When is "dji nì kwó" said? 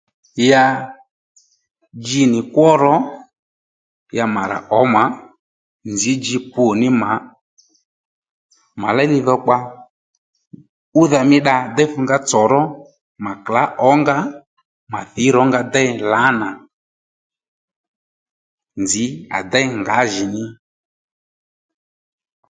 2.01-2.69